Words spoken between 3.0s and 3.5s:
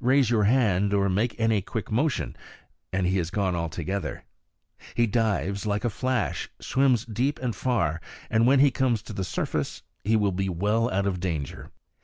he is